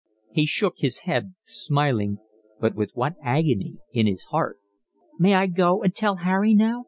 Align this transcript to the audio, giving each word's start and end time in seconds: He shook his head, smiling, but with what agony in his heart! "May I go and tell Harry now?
He 0.31 0.47
shook 0.47 0.79
his 0.79 1.01
head, 1.01 1.35
smiling, 1.43 2.17
but 2.59 2.73
with 2.73 2.89
what 2.95 3.13
agony 3.23 3.75
in 3.93 4.07
his 4.07 4.23
heart! 4.23 4.57
"May 5.19 5.35
I 5.35 5.45
go 5.45 5.83
and 5.83 5.93
tell 5.93 6.15
Harry 6.15 6.55
now? 6.55 6.79